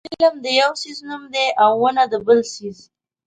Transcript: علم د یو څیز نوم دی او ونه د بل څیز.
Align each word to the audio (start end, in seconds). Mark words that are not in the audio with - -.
علم 0.09 0.33
د 0.43 0.45
یو 0.61 0.71
څیز 0.81 0.97
نوم 1.09 1.23
دی 1.33 1.47
او 1.63 1.71
ونه 1.81 2.03
د 2.11 2.13
بل 2.25 2.39
څیز. 2.53 2.77